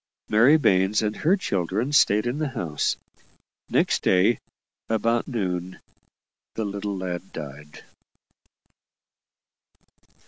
Mary 0.29 0.57
Baines 0.57 1.03
and 1.03 1.15
her 1.17 1.37
children 1.37 1.91
stayed 1.91 2.25
in 2.25 2.39
the 2.39 2.47
house. 2.47 2.97
Next 3.69 4.01
day, 4.01 4.39
about 4.89 5.27
noon, 5.27 5.77
the 6.55 6.65
little 6.65 6.97
lad 6.97 7.31
died. 7.31 7.83